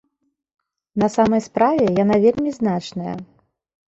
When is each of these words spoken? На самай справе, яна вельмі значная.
На 1.03 1.09
самай 1.15 1.41
справе, 1.47 1.85
яна 2.03 2.15
вельмі 2.23 2.51
значная. 2.59 3.15